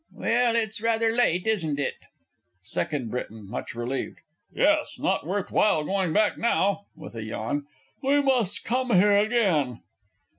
[0.15, 1.93] Well it's rather late, isn't it?
[2.63, 3.19] SECOND B.
[3.29, 4.17] (much relieved).
[4.51, 4.97] Yes.
[4.97, 7.67] Not worth while going back now (with a yawn).
[8.01, 9.81] We must come here again.